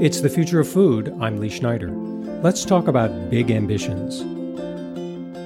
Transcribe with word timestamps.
It's 0.00 0.22
the 0.22 0.30
future 0.30 0.60
of 0.60 0.68
food. 0.68 1.14
I'm 1.20 1.36
Lee 1.36 1.50
Schneider. 1.50 1.90
Let's 2.42 2.64
talk 2.64 2.88
about 2.88 3.28
big 3.28 3.50
ambitions. 3.50 4.22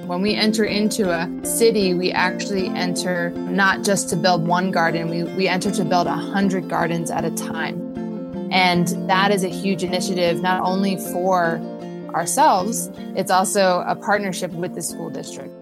When 0.07 0.23
we 0.23 0.37
enter 0.37 0.63
into 0.63 1.11
a 1.11 1.29
city, 1.45 1.95
we 1.95 2.13
actually 2.13 2.69
enter 2.69 3.31
not 3.31 3.83
just 3.83 4.09
to 4.11 4.17
build 4.17 4.47
one 4.47 4.71
garden, 4.71 5.11
we, 5.11 5.25
we 5.25 5.49
enter 5.49 5.73
to 5.73 5.85
build 5.85 6.07
100 6.07 6.69
gardens 6.69 7.11
at 7.11 7.25
a 7.25 7.33
time. 7.33 7.81
And 8.53 8.87
that 9.11 9.33
is 9.33 9.43
a 9.43 9.49
huge 9.49 9.83
initiative, 9.83 10.41
not 10.41 10.63
only 10.63 10.99
for 10.99 11.57
ourselves, 12.15 12.93
it's 13.17 13.33
also 13.33 13.83
a 13.89 13.97
partnership 13.97 14.53
with 14.53 14.77
the 14.77 14.83
school 14.83 15.11
district. 15.11 15.53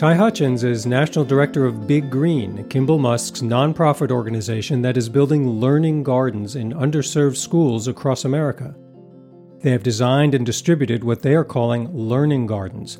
Ty 0.00 0.14
Hutchins 0.14 0.64
is 0.64 0.86
National 0.86 1.26
Director 1.26 1.66
of 1.66 1.86
Big 1.86 2.08
Green, 2.08 2.64
Kimbal 2.70 2.98
Musk's 2.98 3.42
nonprofit 3.42 4.10
organization 4.10 4.80
that 4.80 4.96
is 4.96 5.10
building 5.10 5.46
learning 5.46 6.04
gardens 6.04 6.56
in 6.56 6.72
underserved 6.72 7.36
schools 7.36 7.86
across 7.86 8.24
America. 8.24 8.74
They 9.60 9.72
have 9.72 9.82
designed 9.82 10.34
and 10.34 10.46
distributed 10.46 11.04
what 11.04 11.20
they 11.20 11.34
are 11.34 11.44
calling 11.44 11.94
learning 11.94 12.46
gardens, 12.46 12.96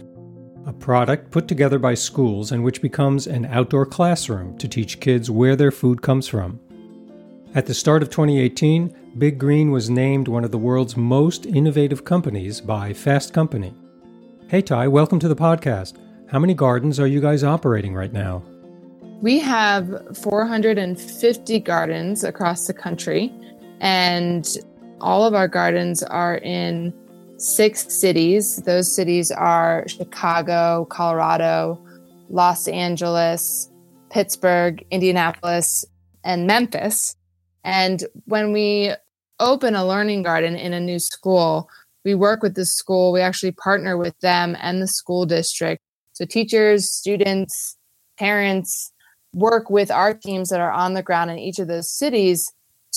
a 0.67 0.75
product 0.75 1.31
put 1.31 1.49
together 1.49 1.79
by 1.79 1.95
schools 1.95 2.53
and 2.53 2.63
which 2.63 2.83
becomes 2.83 3.27
an 3.27 3.47
outdoor 3.47 3.87
classroom 3.87 4.59
to 4.59 4.69
teach 4.69 5.01
kids 5.01 5.31
where 5.31 5.57
their 5.57 5.71
food 5.71 6.03
comes 6.03 6.29
from. 6.29 6.61
At 7.55 7.65
the 7.65 7.73
start 7.73 8.03
of 8.03 8.11
2018, 8.11 9.15
Big 9.17 9.39
Green 9.39 9.71
was 9.71 9.89
named 9.89 10.29
one 10.29 10.45
of 10.45 10.51
the 10.51 10.59
world's 10.59 10.99
most 10.99 11.47
innovative 11.47 12.05
companies 12.05 12.61
by 12.61 12.93
Fast 12.93 13.33
Company. 13.33 13.73
Hey 14.49 14.61
Ty, 14.61 14.89
welcome 14.89 15.19
to 15.21 15.29
the 15.29 15.35
podcast. 15.35 15.97
How 16.31 16.39
many 16.39 16.55
gardens 16.55 17.01
are 17.01 17.09
you 17.09 17.21
guys 17.21 17.43
operating 17.43 17.93
right 17.93 18.13
now? 18.13 18.45
We 19.21 19.41
have 19.41 20.17
450 20.17 21.59
gardens 21.59 22.23
across 22.23 22.69
the 22.69 22.73
country, 22.73 23.33
and 23.81 24.49
all 25.01 25.25
of 25.25 25.35
our 25.35 25.49
gardens 25.49 26.05
are 26.05 26.37
in 26.37 26.95
six 27.37 27.93
cities. 27.93 28.59
Those 28.59 28.95
cities 28.95 29.33
are 29.33 29.85
Chicago, 29.89 30.87
Colorado, 30.89 31.81
Los 32.29 32.69
Angeles, 32.69 33.69
Pittsburgh, 34.11 34.87
Indianapolis, 34.93 35.85
and 36.23 36.47
Memphis. 36.47 37.17
And 37.65 38.05
when 38.27 38.53
we 38.53 38.93
open 39.41 39.75
a 39.75 39.85
learning 39.85 40.23
garden 40.23 40.55
in 40.55 40.75
a 40.75 40.81
new 40.81 41.01
school, 41.01 41.69
we 42.05 42.15
work 42.15 42.41
with 42.41 42.55
the 42.55 42.67
school. 42.67 43.11
We 43.11 43.21
actually 43.21 43.53
partner 43.53 43.97
with 43.97 44.17
them 44.21 44.57
and 44.61 44.81
the 44.81 44.87
school 44.87 45.27
district. 45.27 45.83
So 46.21 46.27
teachers, 46.27 46.91
students, 46.91 47.79
parents 48.19 48.93
work 49.33 49.71
with 49.71 49.91
our 49.91 50.13
teams 50.13 50.51
that 50.51 50.61
are 50.61 50.71
on 50.71 50.93
the 50.93 51.03
ground 51.03 51.31
in 51.31 51.39
each 51.39 51.59
of 51.59 51.67
those 51.67 51.91
cities 51.91 52.53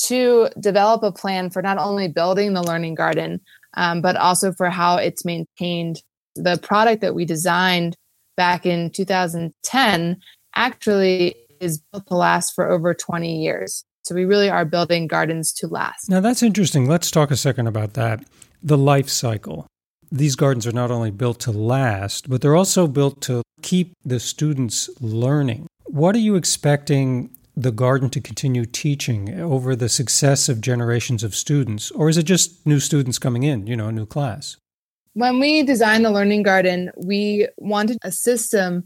to 0.08 0.50
develop 0.60 1.04
a 1.04 1.12
plan 1.14 1.50
for 1.50 1.62
not 1.62 1.78
only 1.78 2.10
building 2.10 2.52
the 2.52 2.62
learning 2.62 2.96
garden, 2.96 3.40
um, 3.76 4.02
but 4.02 4.18
also 4.18 4.52
for 4.52 4.70
how 4.70 4.98
it's 4.98 5.24
maintained. 5.24 6.02
The 6.36 6.58
product 6.62 7.00
that 7.00 7.16
we 7.16 7.24
designed 7.24 7.96
back 8.36 8.66
in 8.66 8.90
2010 8.90 10.18
actually 10.56 11.36
is 11.62 11.78
built 11.94 12.06
to 12.08 12.16
last 12.16 12.54
for 12.54 12.70
over 12.70 12.94
20 12.94 13.42
years. 13.42 13.86
So 14.04 14.16
we 14.16 14.26
really 14.26 14.50
are 14.50 14.66
building 14.66 15.08
gardens 15.08 15.54
to 15.54 15.68
last. 15.68 16.10
Now 16.10 16.20
that's 16.20 16.44
interesting. 16.44 16.90
Let's 16.90 17.10
talk 17.10 17.32
a 17.32 17.38
second 17.38 17.68
about 17.68 17.94
that. 17.94 18.26
The 18.62 18.78
life 18.78 19.08
cycle. 19.08 19.66
These 20.14 20.36
gardens 20.36 20.68
are 20.68 20.72
not 20.72 20.92
only 20.92 21.10
built 21.10 21.40
to 21.40 21.52
last, 21.52 22.30
but 22.30 22.40
they're 22.40 22.56
also 22.56 22.86
built 22.86 23.20
to 23.22 23.42
keep 23.64 23.96
the 24.06 24.20
students 24.20 24.88
learning. 25.02 25.66
What 25.86 26.14
are 26.14 26.20
you 26.20 26.36
expecting 26.36 27.36
the 27.58 27.72
garden 27.72 28.12
to 28.12 28.22
continue 28.22 28.66
teaching 28.66 29.42
over 29.42 29.76
the 29.76 29.90
successive 29.90 30.62
generations 30.62 31.24
of 31.24 31.34
students? 31.34 31.90
Or 31.90 32.10
is 32.10 32.20
it 32.20 32.28
just 32.28 32.64
new 32.64 32.80
students 32.80 33.18
coming 33.18 33.42
in, 33.42 33.66
you 33.66 33.76
know, 33.76 33.88
a 33.88 33.92
new 33.92 34.06
class? 34.06 34.56
When 35.14 35.40
we 35.40 35.64
designed 35.64 36.06
the 36.06 36.12
Learning 36.12 36.44
Garden, 36.44 36.92
we 36.96 37.48
wanted 37.58 37.98
a 38.04 38.12
system 38.12 38.84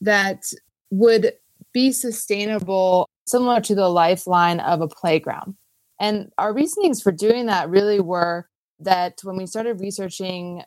that 0.00 0.44
would 0.90 1.34
be 1.74 1.92
sustainable 1.92 3.06
similar 3.26 3.60
to 3.60 3.74
the 3.74 3.90
lifeline 3.90 4.60
of 4.60 4.80
a 4.80 4.88
playground. 4.88 5.56
And 6.00 6.32
our 6.38 6.54
reasonings 6.54 7.02
for 7.02 7.12
doing 7.12 7.46
that 7.46 7.68
really 7.68 8.00
were 8.00 8.46
that 8.80 9.20
when 9.22 9.36
we 9.36 9.46
started 9.46 9.80
researching 9.80 10.62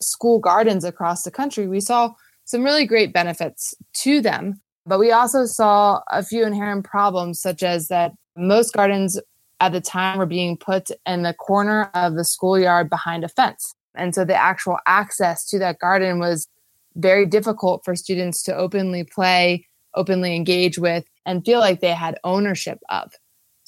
school 0.00 0.38
gardens 0.38 0.84
across 0.84 1.22
the 1.22 1.30
country, 1.30 1.66
we 1.66 1.80
saw 1.80 2.12
some 2.44 2.64
really 2.64 2.86
great 2.86 3.12
benefits 3.12 3.74
to 3.94 4.20
them. 4.20 4.60
But 4.86 4.98
we 4.98 5.12
also 5.12 5.44
saw 5.46 6.00
a 6.10 6.22
few 6.22 6.44
inherent 6.44 6.84
problems, 6.84 7.40
such 7.40 7.62
as 7.62 7.88
that 7.88 8.12
most 8.36 8.72
gardens 8.72 9.20
at 9.60 9.72
the 9.72 9.80
time 9.80 10.18
were 10.18 10.26
being 10.26 10.56
put 10.56 10.88
in 11.06 11.22
the 11.22 11.34
corner 11.34 11.90
of 11.94 12.14
the 12.14 12.24
schoolyard 12.24 12.88
behind 12.88 13.24
a 13.24 13.28
fence. 13.28 13.74
And 13.94 14.14
so 14.14 14.24
the 14.24 14.34
actual 14.34 14.78
access 14.86 15.46
to 15.50 15.58
that 15.58 15.78
garden 15.78 16.18
was 16.18 16.48
very 16.96 17.26
difficult 17.26 17.84
for 17.84 17.94
students 17.94 18.42
to 18.44 18.56
openly 18.56 19.04
play, 19.04 19.66
openly 19.94 20.34
engage 20.34 20.78
with, 20.78 21.04
and 21.26 21.44
feel 21.44 21.60
like 21.60 21.80
they 21.80 21.92
had 21.92 22.18
ownership 22.24 22.78
of. 22.88 23.12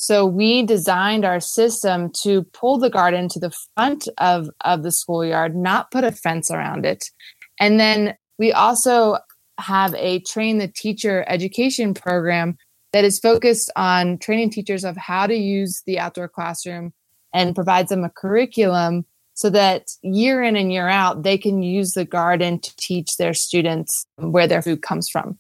So 0.02 0.26
we 0.26 0.64
designed 0.64 1.24
our 1.24 1.38
system 1.38 2.10
to 2.24 2.42
pull 2.52 2.76
the 2.76 2.90
garden 2.90 3.28
to 3.28 3.38
the 3.38 3.52
front 3.76 4.08
of, 4.18 4.50
of 4.62 4.82
the 4.82 4.90
schoolyard, 4.90 5.54
not 5.54 5.92
put 5.92 6.02
a 6.02 6.10
fence 6.10 6.50
around 6.50 6.84
it. 6.84 7.04
And 7.60 7.78
then 7.78 8.16
we 8.36 8.50
also 8.52 9.18
have 9.60 9.94
a 9.94 10.18
train 10.22 10.58
the 10.58 10.66
teacher 10.66 11.24
education 11.28 11.94
program 11.94 12.58
that 12.92 13.04
is 13.04 13.20
focused 13.20 13.70
on 13.76 14.18
training 14.18 14.50
teachers 14.50 14.82
of 14.82 14.96
how 14.96 15.28
to 15.28 15.36
use 15.36 15.84
the 15.86 16.00
outdoor 16.00 16.26
classroom 16.26 16.92
and 17.32 17.54
provides 17.54 17.90
them 17.90 18.02
a 18.02 18.10
curriculum 18.10 19.06
so 19.34 19.50
that 19.50 19.86
year 20.02 20.42
in 20.42 20.56
and 20.56 20.72
year 20.72 20.88
out 20.88 21.22
they 21.22 21.38
can 21.38 21.62
use 21.62 21.92
the 21.92 22.04
garden 22.04 22.58
to 22.58 22.74
teach 22.76 23.19
their 23.19 23.34
students 23.34 24.04
where 24.16 24.48
their 24.48 24.62
food 24.62 24.82
comes 24.82 25.08
from. 25.08 25.38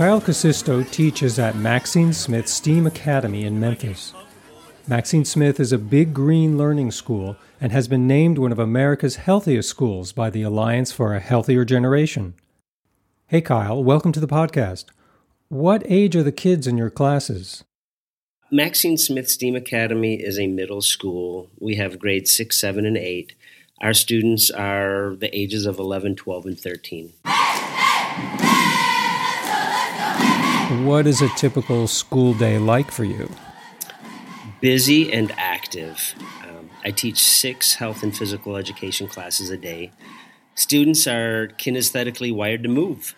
Kyle 0.00 0.18
Casisto 0.18 0.82
teaches 0.90 1.38
at 1.38 1.56
Maxine 1.56 2.14
Smith 2.14 2.48
STEAM 2.48 2.86
Academy 2.86 3.44
in 3.44 3.60
Memphis. 3.60 4.14
Maxine 4.88 5.26
Smith 5.26 5.60
is 5.60 5.72
a 5.72 5.78
big 5.78 6.14
green 6.14 6.56
learning 6.56 6.90
school 6.90 7.36
and 7.60 7.70
has 7.70 7.86
been 7.86 8.06
named 8.06 8.38
one 8.38 8.50
of 8.50 8.58
America's 8.58 9.16
healthiest 9.16 9.68
schools 9.68 10.12
by 10.12 10.30
the 10.30 10.40
Alliance 10.40 10.90
for 10.90 11.14
a 11.14 11.20
Healthier 11.20 11.66
Generation. 11.66 12.32
Hey, 13.26 13.42
Kyle, 13.42 13.84
welcome 13.84 14.10
to 14.12 14.20
the 14.20 14.26
podcast. 14.26 14.86
What 15.50 15.82
age 15.84 16.16
are 16.16 16.22
the 16.22 16.32
kids 16.32 16.66
in 16.66 16.78
your 16.78 16.88
classes? 16.88 17.62
Maxine 18.50 18.96
Smith 18.96 19.28
STEAM 19.28 19.54
Academy 19.54 20.14
is 20.14 20.38
a 20.38 20.46
middle 20.46 20.80
school. 20.80 21.50
We 21.58 21.74
have 21.74 21.98
grades 21.98 22.32
6, 22.32 22.58
7, 22.58 22.86
and 22.86 22.96
8. 22.96 23.34
Our 23.82 23.92
students 23.92 24.50
are 24.50 25.14
the 25.18 25.28
ages 25.38 25.66
of 25.66 25.78
11, 25.78 26.16
12, 26.16 26.46
and 26.46 26.58
13. 26.58 27.12
What 30.84 31.06
is 31.06 31.20
a 31.20 31.28
typical 31.36 31.86
school 31.86 32.32
day 32.32 32.56
like 32.56 32.90
for 32.90 33.04
you? 33.04 33.30
Busy 34.62 35.12
and 35.12 35.30
active. 35.36 36.14
Um, 36.42 36.70
I 36.82 36.90
teach 36.90 37.22
six 37.22 37.74
health 37.74 38.02
and 38.02 38.16
physical 38.16 38.56
education 38.56 39.06
classes 39.06 39.50
a 39.50 39.58
day. 39.58 39.90
Students 40.54 41.06
are 41.06 41.48
kinesthetically 41.58 42.34
wired 42.34 42.62
to 42.62 42.70
move. 42.70 43.14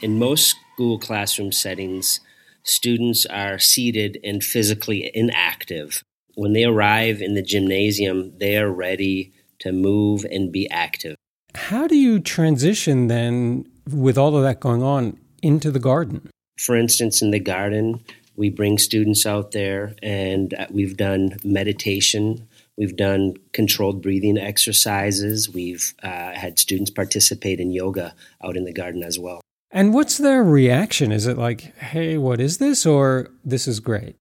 In 0.00 0.18
most 0.18 0.56
school 0.72 0.98
classroom 0.98 1.52
settings, 1.52 2.20
students 2.62 3.26
are 3.26 3.58
seated 3.58 4.18
and 4.24 4.42
physically 4.42 5.10
inactive. 5.12 6.02
When 6.34 6.54
they 6.54 6.64
arrive 6.64 7.20
in 7.20 7.34
the 7.34 7.42
gymnasium, 7.42 8.38
they 8.38 8.56
are 8.56 8.72
ready 8.72 9.34
to 9.58 9.70
move 9.70 10.24
and 10.24 10.50
be 10.50 10.68
active. 10.70 11.16
How 11.54 11.86
do 11.86 11.96
you 11.96 12.20
transition 12.20 13.08
then, 13.08 13.66
with 13.86 14.16
all 14.16 14.34
of 14.34 14.42
that 14.44 14.60
going 14.60 14.82
on, 14.82 15.18
into 15.42 15.70
the 15.70 15.78
garden? 15.78 16.30
For 16.58 16.76
instance, 16.76 17.22
in 17.22 17.30
the 17.30 17.38
garden, 17.38 18.02
we 18.36 18.50
bring 18.50 18.78
students 18.78 19.26
out 19.26 19.52
there 19.52 19.94
and 20.02 20.54
uh, 20.54 20.66
we've 20.70 20.96
done 20.96 21.36
meditation. 21.44 22.46
We've 22.76 22.96
done 22.96 23.36
controlled 23.52 24.02
breathing 24.02 24.38
exercises. 24.38 25.48
We've 25.48 25.94
uh, 26.02 26.32
had 26.32 26.58
students 26.58 26.90
participate 26.90 27.60
in 27.60 27.72
yoga 27.72 28.14
out 28.44 28.56
in 28.56 28.64
the 28.64 28.72
garden 28.72 29.02
as 29.02 29.18
well. 29.18 29.40
And 29.70 29.92
what's 29.92 30.18
their 30.18 30.44
reaction? 30.44 31.12
Is 31.12 31.26
it 31.26 31.36
like, 31.36 31.76
hey, 31.78 32.18
what 32.18 32.40
is 32.40 32.58
this? 32.58 32.86
Or 32.86 33.30
this 33.44 33.66
is 33.66 33.80
great? 33.80 34.16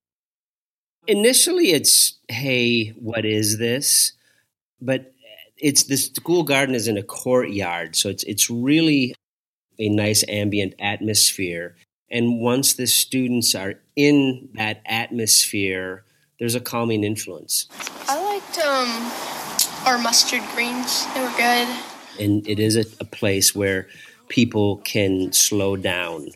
Initially, 1.07 1.71
it's, 1.71 2.17
hey, 2.29 2.89
what 2.91 3.25
is 3.25 3.57
this? 3.57 4.13
But 4.81 5.13
it's 5.57 5.83
the 5.83 5.97
school 5.97 6.43
garden 6.43 6.75
is 6.75 6.87
in 6.87 6.97
a 6.97 7.03
courtyard. 7.03 7.95
So 7.95 8.09
it's, 8.09 8.23
it's 8.23 8.49
really 8.49 9.15
a 9.77 9.89
nice 9.89 10.23
ambient 10.27 10.73
atmosphere. 10.79 11.75
And 12.11 12.39
once 12.39 12.73
the 12.75 12.87
students 12.87 13.55
are 13.55 13.75
in 13.95 14.49
that 14.53 14.81
atmosphere, 14.85 16.03
there's 16.39 16.55
a 16.55 16.59
calming 16.59 17.03
influence. 17.03 17.67
I 18.07 18.21
liked 18.23 18.57
um, 18.59 19.87
our 19.87 19.97
mustard 20.01 20.41
greens, 20.53 21.05
they 21.13 21.21
were 21.21 21.33
good. 21.37 21.67
And 22.19 22.47
it 22.47 22.59
is 22.59 22.75
a, 22.75 22.85
a 22.99 23.05
place 23.05 23.55
where 23.55 23.87
people 24.29 24.77
can 24.77 25.31
slow 25.33 25.75
down 25.75 26.27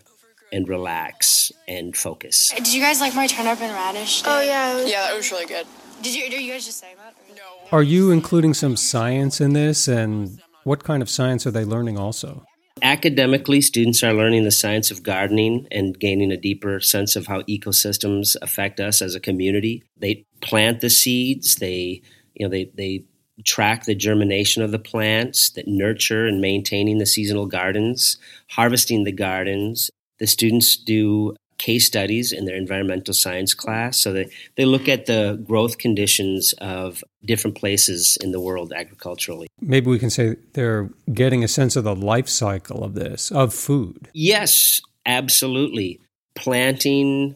and 0.51 0.67
relax 0.67 1.51
and 1.67 1.95
focus. 1.95 2.51
Did 2.55 2.73
you 2.73 2.81
guys 2.81 2.99
like 2.99 3.13
my 3.15 3.27
turnip 3.27 3.61
and 3.61 3.73
radish? 3.73 4.23
Oh 4.25 4.41
yeah. 4.41 4.75
was- 4.75 4.89
Yeah, 4.89 5.03
that 5.07 5.15
was 5.15 5.31
really 5.31 5.45
good. 5.45 5.67
Did 6.01 6.15
you? 6.15 6.23
Are 6.35 6.39
you 6.41 6.51
guys 6.53 6.65
just 6.65 6.79
saying 6.79 6.95
that? 6.97 7.13
No. 7.35 7.41
Are 7.71 7.83
you 7.83 8.09
including 8.11 8.53
some 8.53 8.75
science 8.77 9.39
in 9.41 9.53
this? 9.53 9.87
And 9.87 10.41
what 10.63 10.83
kind 10.83 11.01
of 11.03 11.09
science 11.09 11.45
are 11.45 11.51
they 11.51 11.65
learning 11.65 11.97
also? 11.99 12.45
Academically, 12.81 13.61
students 13.61 14.03
are 14.03 14.13
learning 14.13 14.43
the 14.43 14.51
science 14.51 14.91
of 14.91 15.03
gardening 15.03 15.67
and 15.71 15.99
gaining 15.99 16.31
a 16.31 16.37
deeper 16.37 16.79
sense 16.79 17.15
of 17.15 17.27
how 17.27 17.41
ecosystems 17.43 18.35
affect 18.41 18.79
us 18.79 19.01
as 19.01 19.15
a 19.15 19.19
community. 19.19 19.83
They 19.97 20.25
plant 20.41 20.81
the 20.81 20.89
seeds, 20.89 21.55
they 21.57 22.01
you 22.33 22.45
know 22.45 22.49
they 22.49 22.71
they 22.75 23.03
track 23.45 23.85
the 23.85 23.95
germination 23.95 24.61
of 24.61 24.71
the 24.71 24.79
plants, 24.79 25.49
that 25.51 25.67
nurture 25.67 26.25
and 26.25 26.41
maintaining 26.41 26.97
the 26.97 27.05
seasonal 27.05 27.45
gardens, 27.45 28.17
harvesting 28.49 29.03
the 29.03 29.11
gardens. 29.11 29.89
The 30.19 30.27
students 30.27 30.75
do 30.75 31.35
case 31.59 31.85
studies 31.85 32.31
in 32.31 32.45
their 32.45 32.55
environmental 32.55 33.13
science 33.13 33.53
class. 33.53 33.99
So 33.99 34.11
they, 34.13 34.31
they 34.55 34.65
look 34.65 34.89
at 34.89 35.05
the 35.05 35.39
growth 35.45 35.77
conditions 35.77 36.53
of 36.59 37.03
different 37.23 37.55
places 37.55 38.17
in 38.21 38.31
the 38.31 38.41
world 38.41 38.73
agriculturally. 38.73 39.47
Maybe 39.61 39.87
we 39.91 39.99
can 39.99 40.09
say 40.09 40.37
they're 40.53 40.89
getting 41.13 41.43
a 41.43 41.47
sense 41.47 41.75
of 41.75 41.83
the 41.83 41.95
life 41.95 42.27
cycle 42.27 42.83
of 42.83 42.95
this, 42.95 43.29
of 43.31 43.53
food. 43.53 44.09
Yes, 44.13 44.81
absolutely. 45.05 45.99
Planting, 46.33 47.35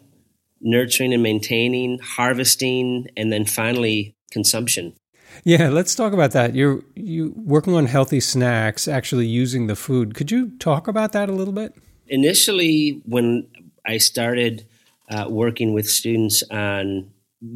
nurturing 0.61 1.13
and 1.13 1.21
maintaining, 1.21 1.99
harvesting, 1.99 3.07
and 3.15 3.31
then 3.31 3.45
finally 3.45 4.15
consumption. 4.31 4.95
Yeah, 5.43 5.69
let's 5.69 5.95
talk 5.95 6.13
about 6.13 6.31
that. 6.31 6.55
You're 6.55 6.83
you 6.95 7.33
working 7.35 7.75
on 7.75 7.87
healthy 7.87 8.19
snacks, 8.19 8.87
actually 8.87 9.27
using 9.27 9.67
the 9.67 9.75
food. 9.75 10.15
Could 10.15 10.31
you 10.31 10.51
talk 10.57 10.87
about 10.87 11.11
that 11.11 11.27
a 11.27 11.33
little 11.33 11.53
bit? 11.53 11.75
Initially, 12.07 13.01
when 13.05 13.47
I 13.85 13.97
started 13.97 14.65
uh, 15.09 15.27
working 15.29 15.73
with 15.73 15.89
students 15.89 16.43
on, 16.49 17.11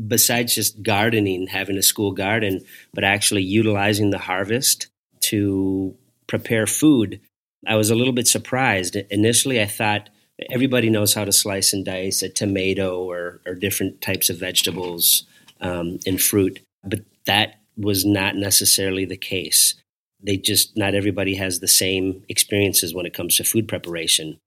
besides 0.07 0.55
just 0.55 0.83
gardening, 0.83 1.47
having 1.47 1.77
a 1.77 1.83
school 1.83 2.11
garden, 2.11 2.65
but 2.93 3.03
actually 3.03 3.43
utilizing 3.43 4.09
the 4.09 4.17
harvest 4.17 4.87
to 5.21 5.95
prepare 6.27 6.67
food, 6.67 7.19
I 7.65 7.75
was 7.75 7.89
a 7.89 7.95
little 7.95 8.13
bit 8.13 8.27
surprised. 8.27 8.95
Initially, 8.95 9.61
I 9.61 9.65
thought 9.65 10.09
everybody 10.51 10.89
knows 10.89 11.13
how 11.13 11.25
to 11.25 11.31
slice 11.31 11.73
and 11.73 11.83
dice 11.83 12.21
a 12.21 12.29
tomato 12.29 13.01
or, 13.01 13.41
or 13.45 13.55
different 13.55 14.01
types 14.01 14.29
of 14.29 14.39
vegetables 14.39 15.25
um, 15.61 15.99
and 16.05 16.21
fruit, 16.21 16.59
but 16.83 17.01
that 17.25 17.55
was 17.75 18.05
not 18.05 18.35
necessarily 18.35 19.05
the 19.05 19.17
case. 19.17 19.75
They 20.21 20.37
just, 20.37 20.77
not 20.77 20.95
everybody 20.95 21.35
has 21.35 21.59
the 21.59 21.67
same 21.67 22.23
experiences 22.27 22.93
when 22.93 23.05
it 23.05 23.13
comes 23.13 23.37
to 23.37 23.43
food 23.43 23.67
preparation. 23.67 24.37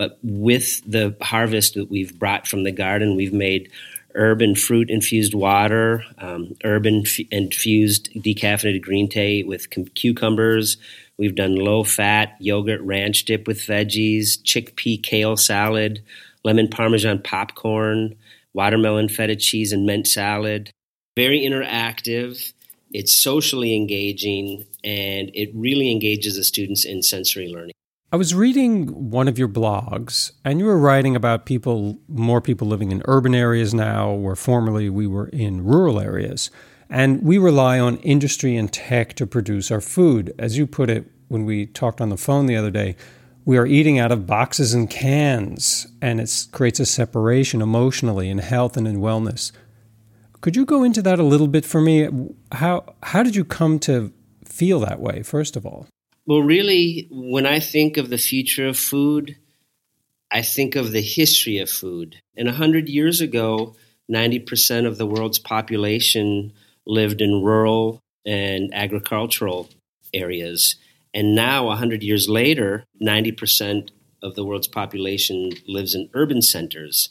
But 0.00 0.18
with 0.22 0.80
the 0.90 1.14
harvest 1.20 1.74
that 1.74 1.90
we've 1.90 2.18
brought 2.18 2.48
from 2.48 2.62
the 2.62 2.72
garden, 2.72 3.16
we've 3.16 3.34
made 3.34 3.70
herb 4.14 4.40
and 4.40 4.58
fruit 4.58 4.88
infused 4.88 5.34
water, 5.34 6.06
um, 6.16 6.56
herb 6.64 6.86
inf- 6.86 7.30
infused 7.30 8.08
decaffeinated 8.14 8.80
green 8.80 9.10
tea 9.10 9.44
with 9.44 9.68
cum- 9.68 9.84
cucumbers. 9.88 10.78
We've 11.18 11.34
done 11.34 11.54
low 11.54 11.84
fat 11.84 12.34
yogurt 12.40 12.80
ranch 12.80 13.26
dip 13.26 13.46
with 13.46 13.58
veggies, 13.58 14.40
chickpea 14.42 15.02
kale 15.02 15.36
salad, 15.36 16.02
lemon 16.44 16.68
parmesan 16.68 17.20
popcorn, 17.20 18.14
watermelon 18.54 19.10
feta 19.10 19.36
cheese 19.36 19.70
and 19.70 19.84
mint 19.84 20.08
salad. 20.08 20.70
Very 21.14 21.40
interactive. 21.40 22.54
It's 22.94 23.14
socially 23.14 23.76
engaging 23.76 24.64
and 24.82 25.30
it 25.34 25.50
really 25.54 25.90
engages 25.90 26.36
the 26.36 26.44
students 26.44 26.86
in 26.86 27.02
sensory 27.02 27.48
learning. 27.48 27.74
I 28.12 28.16
was 28.16 28.34
reading 28.34 29.10
one 29.10 29.28
of 29.28 29.38
your 29.38 29.46
blogs, 29.46 30.32
and 30.44 30.58
you 30.58 30.64
were 30.64 30.76
writing 30.76 31.14
about 31.14 31.46
people, 31.46 32.00
more 32.08 32.40
people 32.40 32.66
living 32.66 32.90
in 32.90 33.02
urban 33.04 33.36
areas 33.36 33.72
now, 33.72 34.12
where 34.12 34.34
formerly 34.34 34.90
we 34.90 35.06
were 35.06 35.28
in 35.28 35.64
rural 35.64 36.00
areas. 36.00 36.50
And 36.88 37.22
we 37.22 37.38
rely 37.38 37.78
on 37.78 37.98
industry 37.98 38.56
and 38.56 38.72
tech 38.72 39.14
to 39.14 39.28
produce 39.28 39.70
our 39.70 39.80
food. 39.80 40.34
As 40.40 40.58
you 40.58 40.66
put 40.66 40.90
it 40.90 41.08
when 41.28 41.44
we 41.44 41.66
talked 41.66 42.00
on 42.00 42.08
the 42.08 42.16
phone 42.16 42.46
the 42.46 42.56
other 42.56 42.72
day, 42.72 42.96
we 43.44 43.56
are 43.56 43.66
eating 43.66 44.00
out 44.00 44.10
of 44.10 44.26
boxes 44.26 44.74
and 44.74 44.90
cans, 44.90 45.86
and 46.02 46.20
it 46.20 46.48
creates 46.50 46.80
a 46.80 46.86
separation 46.86 47.62
emotionally 47.62 48.28
in 48.28 48.38
health 48.38 48.76
and 48.76 48.88
in 48.88 48.96
wellness. 48.96 49.52
Could 50.40 50.56
you 50.56 50.66
go 50.66 50.82
into 50.82 51.00
that 51.02 51.20
a 51.20 51.22
little 51.22 51.46
bit 51.46 51.64
for 51.64 51.80
me? 51.80 52.08
How, 52.50 52.92
how 53.04 53.22
did 53.22 53.36
you 53.36 53.44
come 53.44 53.78
to 53.80 54.12
feel 54.44 54.80
that 54.80 54.98
way, 54.98 55.22
first 55.22 55.54
of 55.54 55.64
all? 55.64 55.86
Well, 56.30 56.42
really, 56.42 57.08
when 57.10 57.44
I 57.44 57.58
think 57.58 57.96
of 57.96 58.08
the 58.08 58.16
future 58.16 58.68
of 58.68 58.78
food, 58.78 59.36
I 60.30 60.42
think 60.42 60.76
of 60.76 60.92
the 60.92 61.00
history 61.00 61.58
of 61.58 61.68
food. 61.68 62.22
And 62.36 62.46
100 62.46 62.88
years 62.88 63.20
ago, 63.20 63.74
90% 64.08 64.86
of 64.86 64.96
the 64.96 65.06
world's 65.08 65.40
population 65.40 66.52
lived 66.86 67.20
in 67.20 67.42
rural 67.42 68.00
and 68.24 68.72
agricultural 68.72 69.70
areas. 70.14 70.76
And 71.12 71.34
now, 71.34 71.66
100 71.66 72.04
years 72.04 72.28
later, 72.28 72.84
90% 73.02 73.90
of 74.22 74.36
the 74.36 74.44
world's 74.44 74.68
population 74.68 75.50
lives 75.66 75.96
in 75.96 76.10
urban 76.14 76.42
centers. 76.42 77.08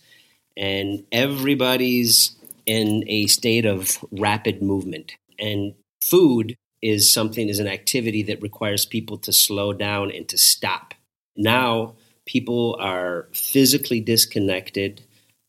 And 0.56 1.04
everybody's 1.12 2.38
in 2.66 3.04
a 3.07 3.27
state 3.27 3.66
of 3.66 3.98
rapid 4.12 4.62
movement. 4.62 5.18
And 5.38 5.74
food 6.01 6.56
is 6.81 7.12
something 7.12 7.50
is 7.50 7.60
an 7.60 7.68
activity 7.68 8.24
that 8.24 8.42
requires 8.42 8.86
people 8.86 9.18
to 9.18 9.34
slow 9.34 9.74
down 9.74 10.12
and 10.12 10.28
to 10.30 10.38
stop. 10.38 10.94
Now 11.36 11.96
people 12.26 12.78
are 12.80 13.28
physically 13.34 14.00
disconnected, 14.00 15.02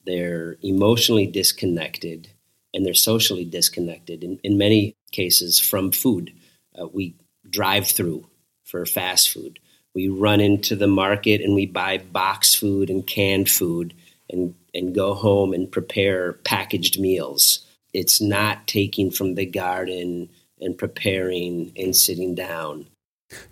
they're 0.07 0.57
emotionally 0.63 1.27
disconnected, 1.27 2.29
and 2.73 2.85
they're 2.85 2.95
socially 2.95 3.45
disconnected 3.45 4.25
in, 4.25 4.39
in 4.43 4.59
many 4.59 4.95
cases 5.13 5.59
from 5.59 5.93
food. 5.93 6.33
Uh, 6.81 6.87
we 6.87 7.15
drive 7.49 7.87
through 7.87 8.27
for 8.65 8.87
fast 8.87 9.31
food. 9.31 9.59
We 9.95 10.09
run 10.09 10.41
into 10.41 10.77
the 10.77 10.87
market 10.87 11.41
and 11.41 11.55
we 11.55 11.67
buy 11.67 11.99
box 11.99 12.55
food 12.55 12.91
and 12.91 13.07
canned 13.07 13.49
food 13.51 13.93
and, 14.31 14.55
and 14.73 14.95
go 14.95 15.15
home 15.15 15.53
and 15.53 15.71
prepare 15.71 16.35
packaged 16.35 17.01
meals. 17.01 17.67
It's 17.93 18.21
not 18.21 18.69
taking 18.69 19.11
from 19.11 19.35
the 19.35 19.47
garden 19.47 20.31
and 20.61 20.77
preparing 20.77 21.73
and 21.77 21.97
sitting 21.97 22.35
down. 22.35 22.87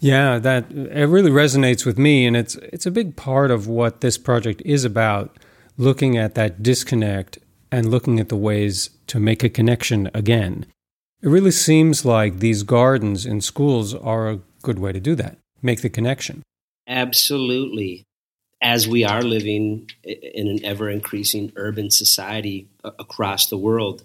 Yeah, 0.00 0.38
that 0.38 0.70
it 0.70 1.06
really 1.06 1.30
resonates 1.30 1.86
with 1.86 1.98
me, 1.98 2.26
and 2.26 2.36
it's 2.36 2.56
it's 2.56 2.86
a 2.86 2.90
big 2.90 3.16
part 3.16 3.50
of 3.50 3.68
what 3.68 4.00
this 4.00 4.18
project 4.18 4.62
is 4.64 4.84
about. 4.84 5.36
Looking 5.76 6.18
at 6.18 6.34
that 6.34 6.62
disconnect 6.62 7.38
and 7.70 7.88
looking 7.88 8.18
at 8.18 8.28
the 8.28 8.36
ways 8.36 8.90
to 9.06 9.20
make 9.20 9.44
a 9.44 9.48
connection 9.48 10.10
again. 10.12 10.66
It 11.22 11.28
really 11.28 11.52
seems 11.52 12.04
like 12.04 12.38
these 12.38 12.62
gardens 12.62 13.24
in 13.26 13.40
schools 13.40 13.94
are 13.94 14.28
a 14.28 14.40
good 14.62 14.78
way 14.78 14.92
to 14.92 15.00
do 15.00 15.14
that. 15.16 15.38
Make 15.62 15.82
the 15.82 15.90
connection. 15.90 16.42
Absolutely. 16.88 18.04
As 18.60 18.88
we 18.88 19.04
are 19.04 19.22
living 19.22 19.88
in 20.02 20.48
an 20.48 20.64
ever 20.64 20.90
increasing 20.90 21.52
urban 21.54 21.90
society 21.90 22.66
across 22.82 23.46
the 23.46 23.58
world, 23.58 24.02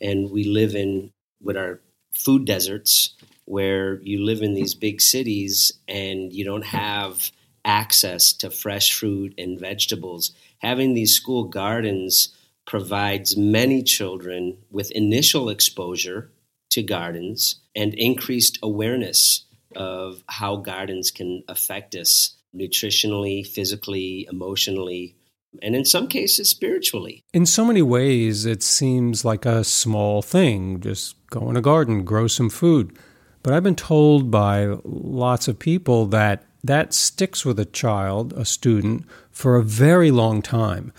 and 0.00 0.30
we 0.30 0.44
live 0.44 0.74
in 0.74 1.10
what 1.40 1.56
are 1.56 1.80
food 2.14 2.44
deserts 2.44 3.14
where 3.44 4.00
you 4.02 4.24
live 4.24 4.42
in 4.42 4.54
these 4.54 4.74
big 4.74 5.00
cities 5.00 5.72
and 5.88 6.32
you 6.32 6.44
don't 6.44 6.64
have 6.64 7.30
access 7.64 8.32
to 8.32 8.50
fresh 8.50 8.92
fruit 8.92 9.34
and 9.38 9.58
vegetables. 9.58 10.32
Having 10.58 10.94
these 10.94 11.14
school 11.14 11.44
gardens 11.44 12.34
provides 12.66 13.36
many 13.36 13.82
children 13.82 14.56
with 14.70 14.90
initial 14.92 15.48
exposure 15.48 16.30
to 16.70 16.82
gardens 16.82 17.56
and 17.74 17.94
increased 17.94 18.58
awareness 18.62 19.44
of 19.74 20.22
how 20.28 20.56
gardens 20.56 21.10
can 21.10 21.42
affect 21.48 21.94
us 21.94 22.34
nutritionally, 22.54 23.46
physically, 23.46 24.26
emotionally, 24.30 25.16
and 25.60 25.76
in 25.76 25.84
some 25.84 26.06
cases 26.06 26.48
spiritually. 26.48 27.24
In 27.32 27.46
so 27.46 27.64
many 27.64 27.82
ways, 27.82 28.46
it 28.46 28.62
seems 28.62 29.24
like 29.24 29.44
a 29.44 29.64
small 29.64 30.22
thing 30.22 30.80
just 30.80 31.16
go 31.28 31.50
in 31.50 31.56
a 31.56 31.60
garden, 31.60 32.04
grow 32.04 32.26
some 32.26 32.50
food. 32.50 32.96
But 33.42 33.52
I've 33.52 33.64
been 33.64 33.74
told 33.74 34.30
by 34.30 34.76
lots 34.84 35.48
of 35.48 35.58
people 35.58 36.06
that 36.06 36.44
that 36.64 36.94
sticks 36.94 37.44
with 37.44 37.58
a 37.58 37.64
child, 37.64 38.32
a 38.34 38.44
student, 38.44 39.04
for 39.30 39.56
a 39.56 39.64
very 39.64 40.10
long 40.12 40.42
time. 40.42 40.92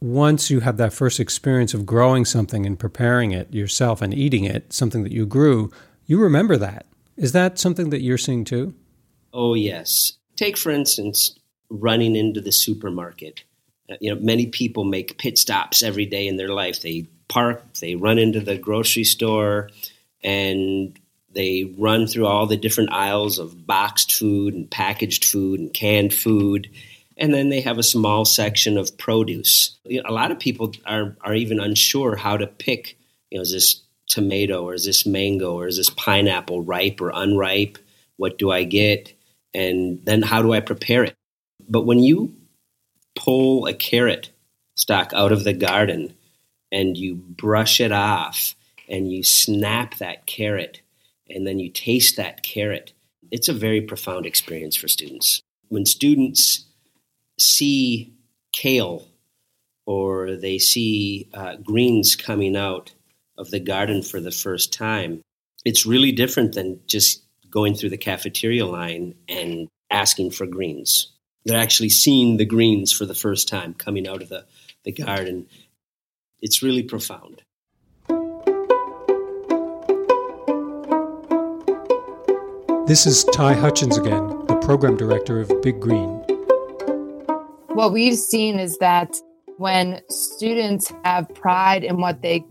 Once 0.00 0.50
you 0.50 0.60
have 0.60 0.76
that 0.76 0.92
first 0.92 1.18
experience 1.18 1.74
of 1.74 1.86
growing 1.86 2.24
something 2.24 2.64
and 2.66 2.78
preparing 2.78 3.32
it 3.32 3.52
yourself 3.52 4.00
and 4.00 4.14
eating 4.14 4.44
it, 4.44 4.72
something 4.72 5.02
that 5.02 5.12
you 5.12 5.26
grew, 5.26 5.70
you 6.06 6.18
remember 6.18 6.56
that. 6.56 6.86
Is 7.16 7.32
that 7.32 7.58
something 7.58 7.90
that 7.90 8.00
you're 8.00 8.18
seeing 8.18 8.44
too? 8.44 8.74
Oh, 9.32 9.54
yes. 9.54 10.18
Take, 10.36 10.56
for 10.56 10.70
instance, 10.70 11.38
running 11.68 12.16
into 12.16 12.40
the 12.40 12.52
supermarket. 12.52 13.44
You 14.00 14.14
know, 14.14 14.20
many 14.20 14.46
people 14.46 14.84
make 14.84 15.18
pit 15.18 15.38
stops 15.38 15.82
every 15.82 16.06
day 16.06 16.28
in 16.28 16.36
their 16.36 16.48
life. 16.48 16.80
They 16.82 17.06
park, 17.28 17.62
they 17.80 17.94
run 17.94 18.18
into 18.18 18.40
the 18.40 18.58
grocery 18.58 19.04
store, 19.04 19.70
and 20.22 20.98
They 21.34 21.64
run 21.78 22.06
through 22.06 22.26
all 22.26 22.46
the 22.46 22.56
different 22.56 22.92
aisles 22.92 23.38
of 23.38 23.66
boxed 23.66 24.12
food 24.14 24.54
and 24.54 24.70
packaged 24.70 25.24
food 25.24 25.60
and 25.60 25.72
canned 25.72 26.12
food. 26.12 26.70
And 27.16 27.32
then 27.32 27.48
they 27.48 27.60
have 27.60 27.78
a 27.78 27.82
small 27.82 28.24
section 28.24 28.78
of 28.78 28.96
produce. 28.98 29.76
You 29.84 30.02
know, 30.02 30.10
a 30.10 30.12
lot 30.12 30.30
of 30.30 30.38
people 30.38 30.72
are, 30.84 31.16
are 31.20 31.34
even 31.34 31.60
unsure 31.60 32.16
how 32.16 32.36
to 32.36 32.46
pick, 32.46 32.98
you 33.30 33.38
know, 33.38 33.42
is 33.42 33.52
this 33.52 33.80
tomato 34.08 34.64
or 34.64 34.74
is 34.74 34.84
this 34.84 35.06
mango 35.06 35.54
or 35.54 35.66
is 35.66 35.76
this 35.76 35.90
pineapple 35.90 36.62
ripe 36.62 37.00
or 37.00 37.12
unripe? 37.14 37.78
What 38.16 38.38
do 38.38 38.50
I 38.50 38.64
get? 38.64 39.12
And 39.54 40.04
then 40.04 40.22
how 40.22 40.42
do 40.42 40.52
I 40.52 40.60
prepare 40.60 41.04
it? 41.04 41.14
But 41.68 41.86
when 41.86 41.98
you 41.98 42.34
pull 43.14 43.66
a 43.66 43.74
carrot 43.74 44.30
stalk 44.74 45.12
out 45.14 45.32
of 45.32 45.44
the 45.44 45.52
garden 45.52 46.14
and 46.70 46.96
you 46.96 47.14
brush 47.14 47.80
it 47.80 47.92
off 47.92 48.54
and 48.88 49.12
you 49.12 49.22
snap 49.22 49.98
that 49.98 50.26
carrot 50.26 50.80
and 51.28 51.46
then 51.46 51.58
you 51.58 51.70
taste 51.70 52.16
that 52.16 52.42
carrot, 52.42 52.92
it's 53.30 53.48
a 53.48 53.52
very 53.52 53.80
profound 53.80 54.26
experience 54.26 54.76
for 54.76 54.88
students. 54.88 55.42
When 55.68 55.86
students 55.86 56.66
see 57.38 58.12
kale 58.52 59.08
or 59.86 60.36
they 60.36 60.58
see 60.58 61.28
uh, 61.34 61.56
greens 61.56 62.16
coming 62.16 62.56
out 62.56 62.92
of 63.38 63.50
the 63.50 63.60
garden 63.60 64.02
for 64.02 64.20
the 64.20 64.30
first 64.30 64.72
time, 64.72 65.22
it's 65.64 65.86
really 65.86 66.12
different 66.12 66.54
than 66.54 66.80
just 66.86 67.22
going 67.50 67.74
through 67.74 67.90
the 67.90 67.96
cafeteria 67.96 68.66
line 68.66 69.14
and 69.28 69.68
asking 69.90 70.30
for 70.30 70.46
greens. 70.46 71.12
They're 71.44 71.60
actually 71.60 71.88
seeing 71.88 72.36
the 72.36 72.44
greens 72.44 72.92
for 72.92 73.04
the 73.04 73.14
first 73.14 73.48
time 73.48 73.74
coming 73.74 74.06
out 74.06 74.22
of 74.22 74.28
the, 74.28 74.44
the 74.84 74.92
garden. 74.92 75.46
It's 76.40 76.62
really 76.62 76.82
profound. 76.82 77.42
This 82.86 83.06
is 83.06 83.24
Ty 83.24 83.54
Hutchins 83.54 83.96
again, 83.96 84.28
the 84.46 84.58
program 84.62 84.96
director 84.96 85.40
of 85.40 85.50
Big 85.62 85.80
Green. 85.80 86.08
What 87.68 87.92
we've 87.92 88.18
seen 88.18 88.58
is 88.58 88.76
that 88.78 89.16
when 89.56 90.00
students 90.10 90.92
have 91.04 91.32
pride 91.34 91.84
in 91.84 92.00
what 92.00 92.22
they 92.22 92.44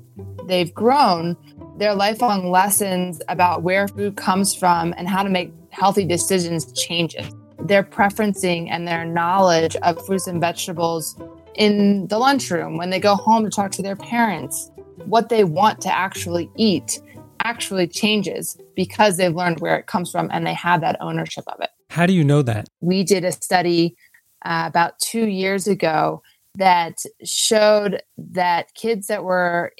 they've 0.45 0.74
grown, 0.74 1.38
their 1.77 1.93
lifelong 1.93 2.50
lessons 2.50 3.21
about 3.29 3.63
where 3.63 3.88
food 3.88 4.17
comes 4.17 4.53
from 4.53 4.93
and 4.98 5.07
how 5.07 5.24
to 5.24 5.29
make 5.29 5.51
healthy 5.69 6.05
decisions 6.05 6.71
changes. 6.74 7.31
Their 7.72 7.84
preferencing 7.84 8.68
and 8.70 8.86
their 8.86 9.06
knowledge 9.06 9.78
of 9.78 10.06
fruits 10.06 10.28
and 10.28 10.42
vegetables 10.42 11.18
in 11.56 12.06
the 12.08 12.18
lunchroom 12.18 12.75
when 12.75 12.90
they 12.90 13.00
go 13.00 13.16
home 13.16 13.46
to 13.46 13.50
talk 13.50 13.72
to 13.72 13.82
their 13.82 13.96
parents, 13.96 14.70
what 15.06 15.30
they 15.30 15.46
want 15.46 15.80
to 15.84 15.90
actually 15.90 16.51
eat 16.58 17.00
actually 17.46 17.88
changes 17.88 18.58
because 18.75 19.16
they've 19.16 19.34
learned 19.34 19.62
where 19.62 19.78
it 19.78 19.88
comes 19.88 20.12
from 20.12 20.28
and 20.34 20.46
they 20.46 20.54
have 20.54 20.82
that 20.82 20.98
ownership 21.00 21.46
of 21.48 21.62
it. 21.62 21.70
How 21.90 22.06
do 22.06 22.12
you 22.12 22.25
know 22.25 22.42
that? 22.42 22.68
We 22.82 23.06
did 23.06 23.24
a 23.24 23.32
study 23.32 23.96
uh, 24.44 24.66
about 24.68 25.00
two 25.00 25.28
years 25.28 25.66
ago 25.66 26.24
that 26.56 26.98
showed 27.24 28.04
that 28.18 28.74
kids 28.74 29.08
that 29.08 29.24
were 29.24 29.72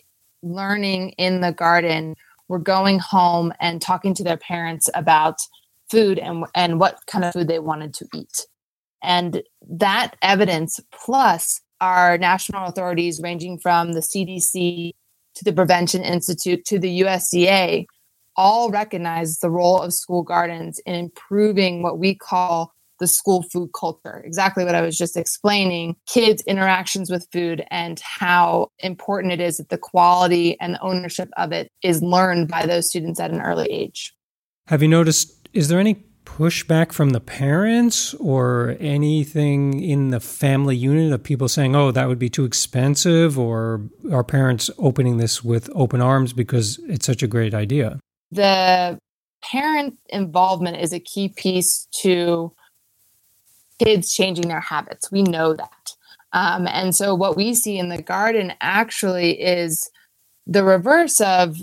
learning 0.41 1.10
in 1.17 1.41
the 1.41 1.51
garden 1.51 2.15
were 2.48 2.57
going 2.57 3.00
home 3.00 3.51
and 3.60 3.81
talking 3.81 4.13
to 4.13 4.24
their 4.24 4.38
parents 4.38 4.89
about 4.93 5.39
food 5.91 6.17
and, 6.17 6.45
and 6.55 6.79
what 6.79 7.00
kind 7.05 7.25
of 7.25 7.33
food 7.33 7.48
they 7.48 7.60
wanted 7.60 7.93
to 7.95 8.07
eat. 8.15 8.48
And 9.03 9.43
that 9.69 10.15
evidence, 10.21 10.79
plus 10.93 11.62
our 11.81 12.17
national 12.17 12.65
authorities 12.65 13.19
ranging 13.21 13.60
from 13.60 13.93
the 13.93 14.00
CDC 14.00 14.91
to 15.36 15.43
the 15.43 15.53
Prevention 15.53 16.03
Institute 16.03 16.65
to 16.65 16.79
the 16.79 17.01
USDA 17.01 17.86
all 18.38 18.69
recognize 18.69 19.39
the 19.39 19.50
role 19.50 19.81
of 19.81 19.93
school 19.93 20.24
gardens 20.24 20.79
in 20.86 20.95
improving 20.95 21.83
what 21.83 22.00
we 22.00 22.15
call 22.15 22.74
the 23.00 23.07
school 23.07 23.41
food 23.41 23.71
culture. 23.77 24.21
Exactly 24.24 24.63
what 24.63 24.75
I 24.75 24.81
was 24.81 24.98
just 24.98 25.17
explaining 25.17 25.95
kids' 26.07 26.43
interactions 26.43 27.10
with 27.10 27.27
food 27.33 27.65
and 27.71 28.00
how 28.00 28.69
important 28.79 29.33
it 29.33 29.41
is 29.41 29.57
that 29.57 29.69
the 29.69 29.77
quality 29.77 30.57
and 30.62 30.77
ownership 30.81 31.29
of 31.36 31.51
it 31.51 31.69
is 31.81 32.03
learned 32.03 32.48
by 32.48 32.65
those 32.65 32.88
students 32.88 33.19
at 33.19 33.31
an 33.31 33.41
early 33.41 33.65
age. 33.65 34.13
Have 34.71 34.81
you 34.81 34.87
noticed, 34.87 35.49
is 35.51 35.67
there 35.67 35.81
any 35.81 36.05
pushback 36.23 36.93
from 36.93 37.09
the 37.09 37.19
parents 37.19 38.13
or 38.13 38.77
anything 38.79 39.83
in 39.83 40.11
the 40.11 40.21
family 40.21 40.77
unit 40.77 41.11
of 41.11 41.21
people 41.21 41.49
saying, 41.49 41.75
oh, 41.75 41.91
that 41.91 42.07
would 42.07 42.17
be 42.17 42.29
too 42.29 42.45
expensive, 42.45 43.37
or 43.37 43.81
are 44.13 44.23
parents 44.23 44.69
opening 44.77 45.17
this 45.17 45.43
with 45.43 45.69
open 45.75 45.99
arms 45.99 46.31
because 46.31 46.79
it's 46.87 47.05
such 47.05 47.21
a 47.21 47.27
great 47.27 47.53
idea? 47.53 47.99
The 48.31 48.97
parent 49.43 49.97
involvement 50.07 50.77
is 50.77 50.93
a 50.93 51.01
key 51.01 51.27
piece 51.27 51.89
to 52.03 52.53
kids 53.83 54.13
changing 54.13 54.47
their 54.47 54.61
habits. 54.61 55.11
We 55.11 55.21
know 55.21 55.53
that. 55.53 55.95
Um, 56.31 56.65
and 56.65 56.95
so, 56.95 57.13
what 57.13 57.35
we 57.35 57.55
see 57.55 57.77
in 57.77 57.89
the 57.89 58.01
garden 58.01 58.53
actually 58.61 59.31
is 59.41 59.91
the 60.47 60.63
reverse 60.63 61.19
of 61.19 61.57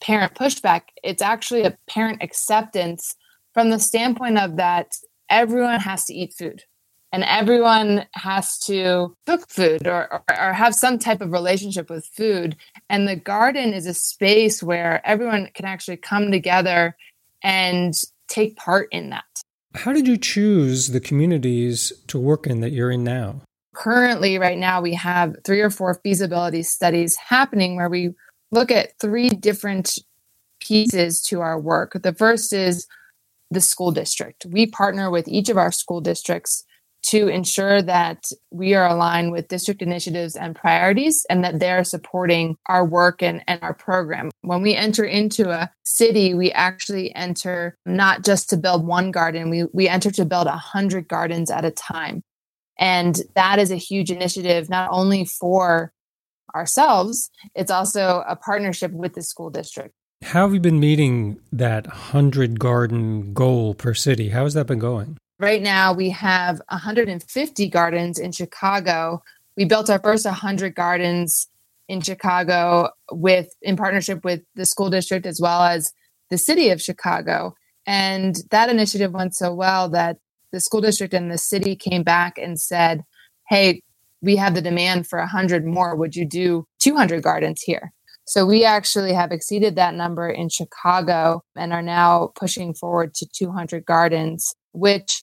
parent 0.00 0.34
pushback. 0.34 0.82
It's 1.02 1.22
actually 1.22 1.62
a 1.62 1.76
parent 1.88 2.22
acceptance 2.22 3.14
from 3.54 3.70
the 3.70 3.78
standpoint 3.78 4.38
of 4.38 4.56
that 4.56 4.92
everyone 5.28 5.80
has 5.80 6.04
to 6.06 6.14
eat 6.14 6.34
food 6.36 6.64
and 7.12 7.24
everyone 7.24 8.06
has 8.12 8.58
to 8.58 9.14
cook 9.26 9.48
food 9.48 9.86
or, 9.86 10.12
or, 10.12 10.24
or, 10.28 10.52
have 10.52 10.74
some 10.74 10.98
type 10.98 11.20
of 11.20 11.32
relationship 11.32 11.88
with 11.88 12.06
food. 12.06 12.56
And 12.90 13.08
the 13.08 13.16
garden 13.16 13.72
is 13.72 13.86
a 13.86 13.94
space 13.94 14.62
where 14.62 15.00
everyone 15.06 15.48
can 15.54 15.64
actually 15.64 15.96
come 15.96 16.30
together 16.30 16.96
and 17.42 17.94
take 18.28 18.56
part 18.56 18.88
in 18.92 19.10
that. 19.10 19.24
How 19.74 19.92
did 19.92 20.06
you 20.06 20.16
choose 20.16 20.88
the 20.88 21.00
communities 21.00 21.92
to 22.08 22.18
work 22.18 22.46
in 22.46 22.60
that 22.60 22.72
you're 22.72 22.90
in 22.90 23.04
now? 23.04 23.42
Currently, 23.74 24.38
right 24.38 24.58
now, 24.58 24.80
we 24.80 24.94
have 24.94 25.36
three 25.44 25.60
or 25.60 25.70
four 25.70 25.94
feasibility 26.02 26.62
studies 26.62 27.16
happening 27.16 27.76
where 27.76 27.88
we 27.88 28.14
look 28.50 28.70
at 28.70 28.98
three 29.00 29.28
different 29.28 29.98
pieces 30.60 31.22
to 31.22 31.40
our 31.40 31.58
work. 31.60 31.92
The 32.02 32.14
first 32.14 32.52
is 32.52 32.86
the 33.50 33.60
school 33.60 33.92
district. 33.92 34.46
We 34.48 34.66
partner 34.66 35.10
with 35.10 35.28
each 35.28 35.48
of 35.48 35.56
our 35.56 35.72
school 35.72 36.00
districts 36.00 36.64
to 37.00 37.28
ensure 37.28 37.80
that 37.80 38.30
we 38.50 38.74
are 38.74 38.86
aligned 38.86 39.30
with 39.30 39.48
district 39.48 39.80
initiatives 39.82 40.34
and 40.34 40.56
priorities 40.56 41.24
and 41.30 41.44
that 41.44 41.60
they're 41.60 41.84
supporting 41.84 42.56
our 42.66 42.84
work 42.84 43.22
and, 43.22 43.42
and 43.46 43.62
our 43.62 43.72
program. 43.72 44.30
When 44.42 44.62
we 44.62 44.74
enter 44.74 45.04
into 45.04 45.50
a 45.50 45.70
city, 45.84 46.34
we 46.34 46.50
actually 46.52 47.14
enter 47.14 47.76
not 47.86 48.24
just 48.24 48.50
to 48.50 48.56
build 48.56 48.86
one 48.86 49.10
garden, 49.10 49.48
we, 49.48 49.64
we 49.72 49.88
enter 49.88 50.10
to 50.10 50.24
build 50.24 50.48
a 50.48 50.56
hundred 50.56 51.08
gardens 51.08 51.50
at 51.50 51.64
a 51.64 51.70
time. 51.70 52.22
And 52.78 53.20
that 53.34 53.58
is 53.58 53.70
a 53.70 53.76
huge 53.76 54.10
initiative, 54.10 54.68
not 54.68 54.90
only 54.92 55.24
for 55.24 55.92
ourselves, 56.54 57.30
it's 57.54 57.70
also 57.70 58.24
a 58.28 58.36
partnership 58.36 58.92
with 58.92 59.14
the 59.14 59.22
school 59.22 59.50
district. 59.50 59.94
How 60.22 60.42
have 60.42 60.54
you 60.54 60.60
been 60.60 60.80
meeting 60.80 61.40
that 61.52 61.86
100 61.86 62.58
garden 62.58 63.32
goal 63.32 63.74
per 63.74 63.94
city? 63.94 64.30
How 64.30 64.44
has 64.44 64.54
that 64.54 64.66
been 64.66 64.80
going? 64.80 65.16
Right 65.38 65.62
now, 65.62 65.92
we 65.92 66.10
have 66.10 66.60
150 66.68 67.68
gardens 67.68 68.18
in 68.18 68.32
Chicago. 68.32 69.22
We 69.56 69.64
built 69.64 69.88
our 69.88 70.00
first 70.00 70.24
100 70.24 70.74
gardens 70.74 71.46
in 71.88 72.00
Chicago 72.00 72.90
with 73.12 73.54
in 73.62 73.76
partnership 73.76 74.24
with 74.24 74.42
the 74.56 74.66
school 74.66 74.90
district 74.90 75.24
as 75.24 75.40
well 75.40 75.62
as 75.62 75.92
the 76.30 76.38
city 76.38 76.70
of 76.70 76.82
Chicago. 76.82 77.54
And 77.86 78.36
that 78.50 78.68
initiative 78.68 79.12
went 79.12 79.34
so 79.34 79.54
well 79.54 79.88
that 79.90 80.18
the 80.52 80.60
school 80.60 80.80
district 80.80 81.14
and 81.14 81.30
the 81.30 81.38
city 81.38 81.76
came 81.76 82.02
back 82.02 82.36
and 82.36 82.60
said, 82.60 83.04
"Hey, 83.48 83.82
we 84.22 84.36
have 84.36 84.54
the 84.54 84.62
demand 84.62 85.06
for 85.06 85.18
100 85.18 85.64
more. 85.64 85.96
Would 85.96 86.16
you 86.16 86.26
do 86.26 86.64
200 86.80 87.22
gardens 87.22 87.62
here?" 87.62 87.92
So 88.26 88.44
we 88.44 88.64
actually 88.64 89.14
have 89.14 89.32
exceeded 89.32 89.76
that 89.76 89.94
number 89.94 90.28
in 90.28 90.50
Chicago 90.50 91.42
and 91.56 91.72
are 91.72 91.82
now 91.82 92.32
pushing 92.34 92.74
forward 92.74 93.14
to 93.14 93.26
200 93.26 93.86
gardens, 93.86 94.54
which 94.72 95.22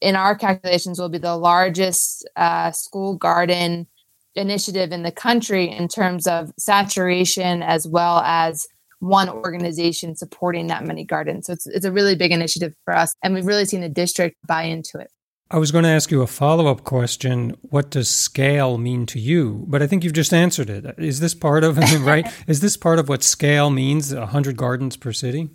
in 0.00 0.16
our 0.16 0.34
calculations 0.34 0.98
will 0.98 1.10
be 1.10 1.18
the 1.18 1.36
largest 1.36 2.26
uh, 2.36 2.70
school 2.70 3.16
garden 3.16 3.86
initiative 4.34 4.90
in 4.90 5.02
the 5.02 5.12
country 5.12 5.70
in 5.70 5.86
terms 5.86 6.26
of 6.26 6.50
saturation 6.58 7.62
as 7.62 7.86
well 7.86 8.20
as 8.20 8.66
one 9.00 9.28
organization 9.28 10.16
supporting 10.16 10.68
that 10.68 10.84
many 10.84 11.04
gardens. 11.04 11.46
So 11.46 11.52
it's, 11.52 11.66
it's 11.66 11.84
a 11.84 11.92
really 11.92 12.14
big 12.14 12.32
initiative 12.32 12.72
for 12.84 12.96
us. 12.96 13.14
And 13.22 13.34
we've 13.34 13.46
really 13.46 13.66
seen 13.66 13.82
the 13.82 13.88
district 13.88 14.36
buy 14.46 14.62
into 14.62 14.98
it. 14.98 15.10
I 15.50 15.58
was 15.58 15.70
going 15.70 15.84
to 15.84 15.90
ask 15.90 16.10
you 16.10 16.22
a 16.22 16.26
follow 16.26 16.66
up 16.66 16.84
question. 16.84 17.56
What 17.62 17.90
does 17.90 18.08
scale 18.08 18.78
mean 18.78 19.04
to 19.06 19.20
you? 19.20 19.64
But 19.68 19.82
I 19.82 19.86
think 19.86 20.02
you've 20.02 20.14
just 20.14 20.32
answered 20.32 20.70
it. 20.70 20.94
Is 20.98 21.20
this 21.20 21.34
part 21.34 21.64
of, 21.64 21.76
right? 22.04 22.26
Is 22.46 22.60
this 22.60 22.76
part 22.76 22.98
of 22.98 23.08
what 23.08 23.22
scale 23.22 23.70
means, 23.70 24.14
100 24.14 24.56
gardens 24.56 24.96
per 24.96 25.12
city? 25.12 25.50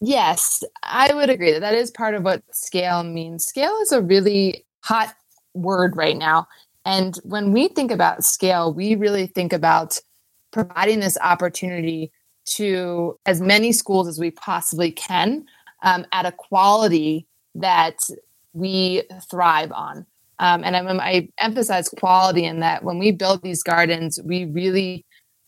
Yes, 0.00 0.62
I 0.82 1.14
would 1.14 1.30
agree 1.30 1.52
that 1.52 1.60
that 1.60 1.74
is 1.74 1.90
part 1.90 2.14
of 2.14 2.24
what 2.24 2.42
scale 2.52 3.02
means. 3.04 3.46
Scale 3.46 3.76
is 3.82 3.92
a 3.92 4.02
really 4.02 4.66
hot 4.80 5.14
word 5.54 5.96
right 5.96 6.16
now. 6.16 6.46
And 6.84 7.16
when 7.22 7.52
we 7.52 7.68
think 7.68 7.90
about 7.90 8.24
scale, 8.24 8.74
we 8.74 8.96
really 8.96 9.28
think 9.28 9.52
about 9.52 9.98
providing 10.50 11.00
this 11.00 11.16
opportunity 11.22 12.10
to 12.44 13.18
as 13.24 13.40
many 13.40 13.72
schools 13.72 14.08
as 14.08 14.18
we 14.18 14.30
possibly 14.30 14.90
can 14.90 15.46
um, 15.82 16.04
at 16.12 16.26
a 16.26 16.32
quality 16.32 17.26
that 17.54 17.98
we 18.52 19.02
thrive 19.30 19.72
on. 19.72 20.06
Um, 20.38 20.64
and 20.64 20.76
I, 20.76 20.80
I 20.98 21.28
emphasize 21.38 21.88
quality 21.88 22.44
in 22.44 22.60
that 22.60 22.82
when 22.82 22.98
we 22.98 23.12
build 23.12 23.42
these 23.42 23.62
gardens, 23.62 24.18
we 24.24 24.44
really 24.46 25.04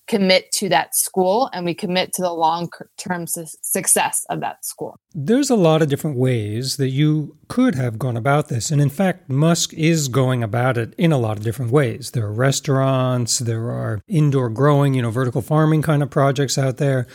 commit 0.06 0.52
to 0.52 0.68
that 0.68 0.94
school 0.94 1.48
and 1.52 1.64
we 1.64 1.74
commit 1.74 2.12
to 2.12 2.22
the 2.22 2.32
long 2.32 2.68
term 2.98 3.26
su- 3.26 3.46
success 3.62 4.26
of 4.28 4.40
that 4.40 4.64
school. 4.64 4.96
There's 5.14 5.50
a 5.50 5.56
lot 5.56 5.82
of 5.82 5.88
different 5.88 6.16
ways 6.16 6.76
that 6.76 6.90
you 6.90 7.36
could 7.48 7.74
have 7.74 7.98
gone 7.98 8.16
about 8.16 8.48
this. 8.48 8.70
And 8.70 8.80
in 8.80 8.90
fact, 8.90 9.28
Musk 9.30 9.72
is 9.74 10.08
going 10.08 10.42
about 10.42 10.76
it 10.76 10.94
in 10.98 11.12
a 11.12 11.18
lot 11.18 11.38
of 11.38 11.42
different 11.42 11.72
ways. 11.72 12.10
There 12.10 12.26
are 12.26 12.32
restaurants, 12.32 13.38
there 13.38 13.70
are 13.70 14.00
indoor 14.06 14.50
growing, 14.50 14.94
you 14.94 15.02
know, 15.02 15.10
vertical 15.10 15.42
farming 15.42 15.82
kind 15.82 16.02
of 16.02 16.10
projects 16.10 16.58
out 16.58 16.76
there. 16.76 17.06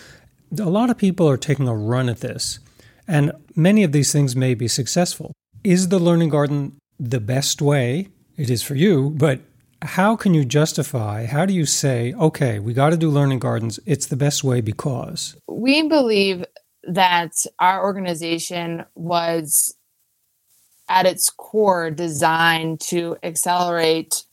A 0.59 0.69
lot 0.69 0.89
of 0.89 0.97
people 0.97 1.29
are 1.29 1.37
taking 1.37 1.67
a 1.67 1.75
run 1.75 2.09
at 2.09 2.21
this. 2.21 2.59
And 3.07 3.31
many 3.55 3.83
of 3.83 3.91
these 3.91 4.11
things 4.11 4.35
may 4.35 4.53
be 4.53 4.67
successful. 4.67 5.33
Is 5.63 5.89
the 5.89 5.99
learning 5.99 6.29
garden 6.29 6.77
the 6.99 7.19
best 7.19 7.61
way? 7.61 8.07
It 8.37 8.49
is 8.49 8.63
for 8.63 8.75
you, 8.75 9.09
but 9.09 9.41
how 9.81 10.15
can 10.15 10.33
you 10.33 10.45
justify, 10.45 11.25
how 11.25 11.45
do 11.45 11.53
you 11.53 11.65
say, 11.65 12.13
okay, 12.13 12.59
we 12.59 12.73
got 12.73 12.91
to 12.91 12.97
do 12.97 13.09
learning 13.09 13.39
gardens, 13.39 13.77
it's 13.85 14.05
the 14.05 14.15
best 14.15 14.41
way 14.41 14.61
because? 14.61 15.35
We 15.49 15.87
believe 15.87 16.45
that 16.83 17.45
our 17.59 17.83
organization 17.83 18.85
was 18.95 19.75
at 20.87 21.05
its 21.05 21.29
core 21.29 21.91
designed 21.91 22.79
to 22.81 23.17
accelerate 23.21 24.23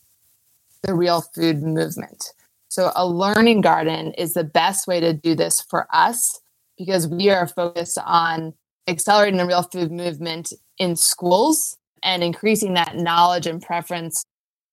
the 0.83 0.95
real 0.95 1.23
food 1.23 1.61
movement. 1.61 2.33
So, 2.69 2.93
a 2.95 3.07
learning 3.07 3.63
garden 3.63 4.13
is 4.13 4.35
the 4.35 4.45
best 4.45 4.87
way 4.87 5.01
to 5.01 5.13
do 5.13 5.35
this 5.35 5.61
for 5.61 5.89
us 5.93 6.41
because 6.79 7.09
we 7.09 7.31
are 7.31 7.49
focused 7.49 7.99
on 8.05 8.55
accelerating 8.87 9.39
the 9.39 9.47
real 9.47 9.63
food 9.63 9.91
movement 9.91 10.53
in 10.79 10.97
schools 10.97 11.77
and 12.03 12.23
increasing 12.23 12.75
that 12.75 12.97
knowledge 12.97 13.47
and 13.47 13.63
preference 13.63 14.25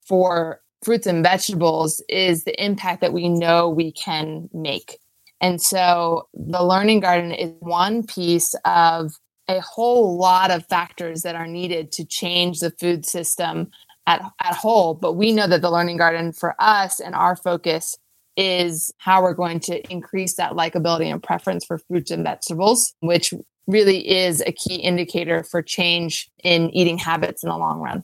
for 0.06 0.62
fruits 0.84 1.08
and 1.08 1.24
vegetables 1.24 2.04
is 2.10 2.44
the 2.44 2.64
impact 2.64 3.02
that 3.02 3.14
we 3.14 3.30
know 3.30 3.70
we 3.70 3.92
can 3.92 4.50
make. 4.54 5.00
And 5.42 5.62
so 5.62 6.28
the 6.34 6.64
learning 6.64 7.02
garden 7.02 7.32
is 7.32 7.52
one 7.60 8.04
piece 8.06 8.54
of 8.66 9.14
a 9.50 9.60
whole 9.60 10.18
lot 10.18 10.52
of 10.52 10.66
factors 10.68 11.22
that 11.24 11.36
are 11.36 11.48
needed 11.48 11.92
to 11.94 12.06
change 12.06 12.60
the 12.60 12.72
food 12.80 13.06
system 13.06 13.70
at, 14.08 14.22
at 14.42 14.56
whole. 14.56 14.94
But 14.94 15.14
we 15.14 15.32
know 15.32 15.48
that 15.48 15.62
the 15.62 15.72
learning 15.72 15.98
garden 15.98 16.32
for 16.32 16.56
us 16.60 17.00
and 17.00 17.14
our 17.14 17.36
focus 17.36 17.98
is 18.36 18.92
how 18.98 19.22
we're 19.22 19.34
going 19.34 19.60
to 19.60 19.92
increase 19.92 20.36
that 20.36 20.54
likability 20.54 21.12
and 21.12 21.22
preference 21.22 21.66
for 21.66 21.78
fruits 21.78 22.10
and 22.10 22.24
vegetables, 22.24 22.94
which 23.02 23.34
really 23.68 24.10
is 24.10 24.42
a 24.42 24.52
key 24.52 24.76
indicator 24.76 25.44
for 25.44 25.62
change 25.62 26.30
in 26.44 26.70
eating 26.72 26.98
habits 26.98 27.44
in 27.44 27.50
the 27.50 27.58
long 27.58 27.80
run. 27.80 28.04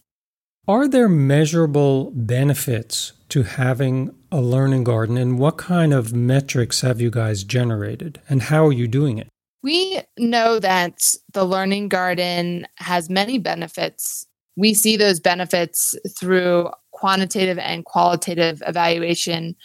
Are 0.67 0.87
there 0.87 1.09
measurable 1.09 2.11
benefits 2.11 3.13
to 3.29 3.43
having 3.43 4.15
a 4.31 4.41
learning 4.41 4.83
garden, 4.83 5.17
and 5.17 5.39
what 5.39 5.57
kind 5.57 5.93
of 5.93 6.13
metrics 6.13 6.81
have 6.81 7.01
you 7.01 7.09
guys 7.09 7.43
generated, 7.43 8.21
and 8.29 8.43
how 8.43 8.67
are 8.67 8.73
you 8.73 8.87
doing 8.87 9.17
it? 9.17 9.27
We 9.61 10.01
know 10.17 10.59
that 10.59 11.15
the 11.33 11.43
learning 11.43 11.89
garden 11.89 12.67
has 12.77 13.09
many 13.09 13.39
benefits. 13.39 14.25
We 14.55 14.73
see 14.73 14.95
those 14.95 15.19
benefits 15.19 15.95
through 16.17 16.69
quantitative 16.91 17.57
and 17.57 17.83
qualitative 17.83 18.61
evaluation 18.67 19.55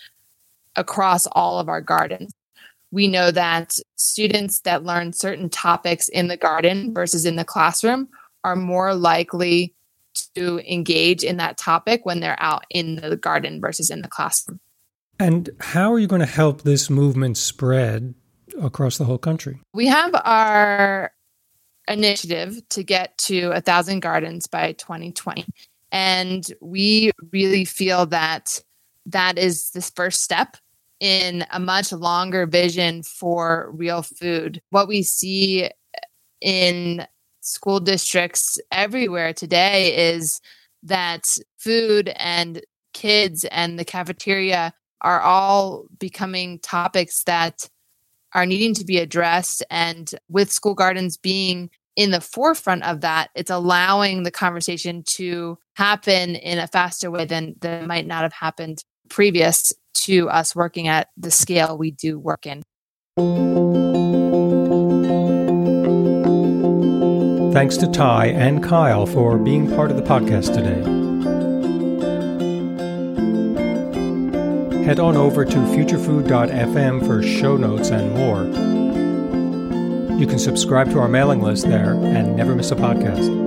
across 0.77 1.27
all 1.33 1.59
of 1.59 1.69
our 1.69 1.81
gardens. 1.81 2.33
We 2.95 3.09
know 3.09 3.33
that 3.33 3.73
students 3.97 4.61
that 4.61 4.85
learn 4.85 5.13
certain 5.13 5.51
topics 5.51 6.09
in 6.09 6.29
the 6.29 6.37
garden 6.37 6.95
versus 6.95 7.27
in 7.27 7.35
the 7.35 7.45
classroom 7.45 8.09
are 8.45 8.55
more 8.55 8.95
likely 8.95 9.75
to 10.37 10.61
engage 10.61 11.25
in 11.25 11.39
that 11.39 11.59
topic 11.59 12.07
when 12.07 12.21
they're 12.21 12.41
out 12.41 12.65
in 12.71 12.95
the 12.95 13.17
garden 13.17 13.61
versus 13.61 13.91
in 13.91 14.03
the 14.03 14.09
classroom. 14.09 14.61
And 15.19 15.51
how 15.59 15.93
are 15.93 15.99
you 15.99 16.07
going 16.07 16.21
to 16.21 16.27
help 16.27 16.63
this 16.63 16.89
movement 16.89 17.37
spread 17.37 18.15
across 18.63 18.97
the 18.97 19.05
whole 19.05 19.19
country? 19.19 19.61
We 19.73 19.89
have 19.89 20.15
our 20.25 21.11
initiative 21.89 22.61
to 22.69 22.85
get 22.85 23.19
to 23.19 23.51
a 23.51 23.61
thousand 23.61 24.01
gardens 24.01 24.47
by 24.47 24.71
2020. 24.71 25.47
And 25.91 26.47
we 26.61 27.11
really 27.33 27.65
feel 27.65 28.07
that 28.07 28.63
that 29.07 29.37
is 29.37 29.71
this 29.71 29.91
first 29.91 30.23
step 30.23 30.59
in 31.01 31.45
a 31.53 31.61
much 31.61 31.93
longer 31.93 32.47
vision 32.47 33.03
for 33.03 33.71
real 33.73 34.03
food. 34.03 34.63
What 34.71 34.89
we 34.89 35.03
see 35.03 35.71
in 36.41 37.07
school 37.41 37.81
districts 37.81 38.59
everywhere 38.73 39.33
today 39.33 40.13
is 40.15 40.41
that 40.83 41.25
food 41.59 42.13
and 42.17 42.63
kids 42.93 43.45
and 43.45 43.79
the 43.79 43.85
cafeteria 43.85 44.73
are 45.01 45.21
all 45.21 45.85
becoming 45.99 46.59
topics 46.61 47.25
that 47.25 47.69
are 48.33 48.47
needing 48.47 48.75
to 48.75 48.85
be 48.85 48.99
addressed. 48.99 49.63
And 49.71 50.11
with 50.29 50.51
school 50.51 50.75
gardens 50.75 51.17
being 51.17 51.71
in 51.97 52.11
the 52.11 52.21
forefront 52.21 52.83
of 52.85 53.03
that, 53.03 53.31
it's 53.35 53.51
allowing 53.51 54.23
the 54.23 54.31
conversation 54.31 55.03
to 55.05 55.59
happen 55.75 56.35
in 56.37 56.59
a 56.59 56.67
faster 56.67 57.11
way 57.11 57.25
than 57.25 57.55
that 57.61 57.87
might 57.87 58.07
not 58.07 58.23
have 58.23 58.33
happened 58.33 58.85
previous 59.09 59.73
to 59.95 60.29
us 60.29 60.55
working 60.55 60.89
at 60.89 61.09
the 61.17 61.31
scale 61.31 61.79
we 61.79 61.91
do 61.91 62.19
work 62.19 62.47
in. 62.47 62.63
Thanks 67.55 67.77
to 67.77 67.87
Ty 67.87 68.27
and 68.27 68.63
Kyle 68.63 69.07
for 69.07 69.39
being 69.39 69.71
part 69.75 69.91
of 69.91 69.97
the 69.97 70.03
podcast 70.03 70.53
today. 70.55 70.83
Head 74.85 74.99
on 74.99 75.17
over 75.17 75.45
to 75.45 75.67
futurefood.fm 75.75 77.07
for 77.07 77.23
show 77.23 77.57
notes 77.57 77.91
and 77.91 78.13
more. 78.13 78.45
You 80.19 80.27
can 80.27 80.39
subscribe 80.39 80.91
to 80.91 80.99
our 80.99 81.09
mailing 81.09 81.41
list 81.41 81.69
there 81.69 81.95
and 81.95 82.37
never 82.37 82.55
miss 82.55 82.71
a 82.71 82.77
podcast. 82.77 83.44